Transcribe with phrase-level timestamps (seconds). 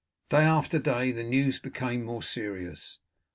[0.29, 2.97] Day after day the news became more serious.